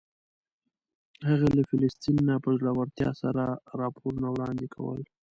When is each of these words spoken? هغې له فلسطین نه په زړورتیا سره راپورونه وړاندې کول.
هغې 1.27 1.49
له 1.57 1.63
فلسطین 1.69 2.17
نه 2.29 2.35
په 2.43 2.49
زړورتیا 2.59 3.09
سره 3.21 3.43
راپورونه 3.79 4.27
وړاندې 4.31 4.67
کول. 4.75 4.99